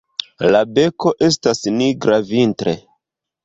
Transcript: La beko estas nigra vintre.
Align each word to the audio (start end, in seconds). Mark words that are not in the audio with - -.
La 0.55 0.61
beko 0.79 1.11
estas 1.29 1.63
nigra 1.77 2.21
vintre. 2.33 2.79